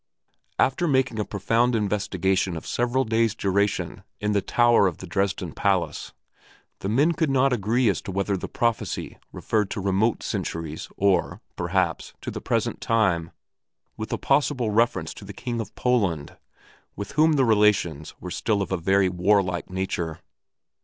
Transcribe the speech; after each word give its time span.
After 0.57 0.87
making 0.87 1.19
a 1.19 1.23
profound 1.25 1.75
investigation 1.75 2.57
of 2.57 2.65
several 2.65 3.03
days' 3.03 3.35
duration 3.35 4.01
in 4.19 4.31
the 4.31 4.41
tower 4.41 4.87
of 4.87 4.97
the 4.97 5.05
Dresden 5.05 5.51
palace, 5.53 6.11
the 6.79 6.89
men 6.89 7.11
could 7.11 7.29
not 7.29 7.53
agree 7.53 7.87
as 7.87 8.01
to 8.01 8.11
whether 8.11 8.35
the 8.35 8.47
prophecy 8.47 9.19
referred 9.31 9.69
to 9.69 9.79
remote 9.79 10.23
centuries 10.23 10.89
or, 10.97 11.39
perhaps, 11.55 12.15
to 12.21 12.31
the 12.31 12.41
present 12.41 12.81
time, 12.81 13.29
with 13.95 14.11
a 14.11 14.17
possible 14.17 14.71
reference 14.71 15.13
to 15.13 15.23
the 15.23 15.33
King 15.33 15.61
of 15.61 15.75
Poland, 15.75 16.35
with 16.95 17.11
whom 17.11 17.33
the 17.33 17.45
relations 17.45 18.15
were 18.19 18.31
still 18.31 18.63
of 18.63 18.71
a 18.71 18.77
very 18.77 19.07
warlike 19.07 19.69
nature. 19.69 20.21